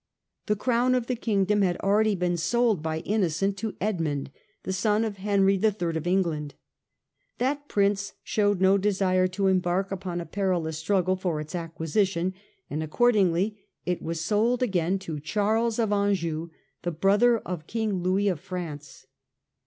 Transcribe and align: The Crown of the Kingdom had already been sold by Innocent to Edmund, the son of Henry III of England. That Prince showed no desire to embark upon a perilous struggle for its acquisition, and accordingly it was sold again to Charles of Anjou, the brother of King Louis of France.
The 0.47 0.55
Crown 0.55 0.95
of 0.95 1.05
the 1.05 1.15
Kingdom 1.15 1.61
had 1.61 1.77
already 1.77 2.15
been 2.15 2.35
sold 2.35 2.81
by 2.81 3.01
Innocent 3.01 3.55
to 3.57 3.75
Edmund, 3.79 4.31
the 4.63 4.73
son 4.73 5.05
of 5.05 5.17
Henry 5.17 5.59
III 5.63 5.95
of 5.95 6.07
England. 6.07 6.55
That 7.37 7.67
Prince 7.67 8.13
showed 8.23 8.59
no 8.61 8.79
desire 8.79 9.27
to 9.27 9.45
embark 9.45 9.91
upon 9.91 10.19
a 10.19 10.25
perilous 10.25 10.79
struggle 10.79 11.15
for 11.17 11.39
its 11.39 11.53
acquisition, 11.53 12.33
and 12.67 12.81
accordingly 12.81 13.59
it 13.85 14.01
was 14.01 14.19
sold 14.21 14.63
again 14.63 14.97
to 14.97 15.19
Charles 15.19 15.77
of 15.77 15.91
Anjou, 15.91 16.49
the 16.81 16.89
brother 16.89 17.37
of 17.37 17.67
King 17.67 18.01
Louis 18.01 18.27
of 18.27 18.39
France. 18.39 19.05